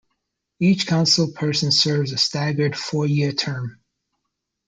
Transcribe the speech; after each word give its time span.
Each 0.59 0.87
council 0.87 1.31
person 1.31 1.71
serves 1.71 2.11
a 2.11 2.17
staggered 2.17 2.75
four-year 2.75 3.33
term. 3.33 3.79